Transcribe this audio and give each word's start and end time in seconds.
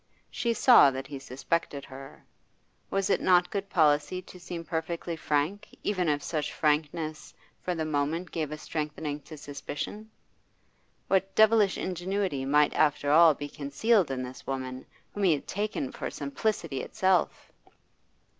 She 0.31 0.53
saw 0.55 0.91
he 1.05 1.19
suspected 1.19 1.85
her; 1.85 2.25
was 2.89 3.11
it 3.11 3.21
not 3.21 3.51
good 3.51 3.69
policy 3.69 4.19
to 4.23 4.39
seem 4.39 4.63
perfectly 4.65 5.15
frank, 5.15 5.67
even 5.83 6.09
if 6.09 6.23
such 6.23 6.51
frankness 6.51 7.35
for 7.61 7.75
the 7.75 7.85
moment 7.85 8.31
gave 8.31 8.51
a 8.51 8.57
strengthening 8.57 9.19
to 9.19 9.37
suspicion? 9.37 10.09
What 11.07 11.35
devilish 11.35 11.77
ingenuity 11.77 12.45
might 12.45 12.73
after 12.73 13.11
all 13.11 13.35
be 13.35 13.47
concealed 13.47 14.09
in 14.09 14.23
this 14.23 14.47
woman, 14.47 14.87
whom 15.13 15.21
he 15.21 15.33
had 15.33 15.45
taken 15.45 15.91
for 15.91 16.09
simplicity 16.09 16.81
itself! 16.81 17.51